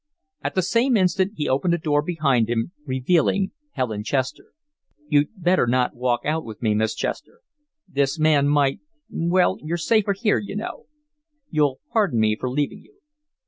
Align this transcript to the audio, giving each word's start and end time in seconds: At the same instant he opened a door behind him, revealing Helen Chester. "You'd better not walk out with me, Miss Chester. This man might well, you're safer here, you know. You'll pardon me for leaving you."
At 0.43 0.55
the 0.55 0.63
same 0.63 0.97
instant 0.97 1.33
he 1.35 1.47
opened 1.47 1.75
a 1.75 1.77
door 1.77 2.01
behind 2.01 2.49
him, 2.49 2.71
revealing 2.87 3.51
Helen 3.73 4.03
Chester. 4.03 4.45
"You'd 5.07 5.27
better 5.37 5.67
not 5.67 5.93
walk 5.95 6.21
out 6.25 6.43
with 6.43 6.59
me, 6.59 6.73
Miss 6.73 6.95
Chester. 6.95 7.41
This 7.87 8.17
man 8.17 8.47
might 8.47 8.79
well, 9.11 9.57
you're 9.61 9.77
safer 9.77 10.13
here, 10.13 10.39
you 10.39 10.55
know. 10.55 10.87
You'll 11.51 11.81
pardon 11.93 12.19
me 12.19 12.35
for 12.35 12.49
leaving 12.49 12.81
you." 12.81 12.97